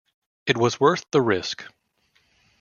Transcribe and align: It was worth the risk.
It 0.47 0.57
was 0.57 0.79
worth 0.79 1.05
the 1.11 1.21
risk. 1.21 1.63